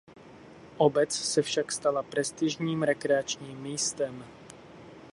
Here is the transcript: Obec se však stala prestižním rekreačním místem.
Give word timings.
Obec 0.77 1.11
se 1.15 1.41
však 1.41 1.71
stala 1.71 2.03
prestižním 2.03 2.83
rekreačním 2.83 3.61
místem. 3.61 4.25